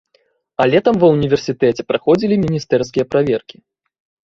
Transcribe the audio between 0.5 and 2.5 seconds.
А летам ва ўніверсітэце праходзілі